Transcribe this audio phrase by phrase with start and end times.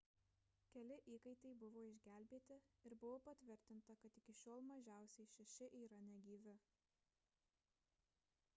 [0.75, 2.57] keli įkaitai buvo išgelbėti
[2.89, 6.55] ir buvo patvirtinta kad iki šiol mažiausiai šeši yra negyvi